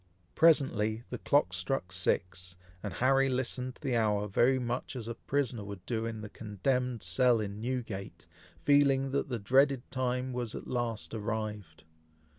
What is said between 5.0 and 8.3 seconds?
a prisoner would do in the condemned cell in Newgate,